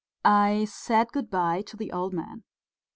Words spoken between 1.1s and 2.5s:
good bye to the old man.